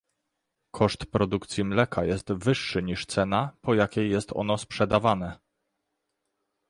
Koszt 0.75 1.05
produkcji 1.05 1.63
mleka 1.63 2.05
jest 2.05 2.31
wyższy 2.33 2.83
niż 2.83 3.05
cena, 3.05 3.57
po 3.61 3.73
jakiej 3.73 4.09
jest 4.11 4.31
ono 4.33 4.57
sprzedawane 4.57 5.39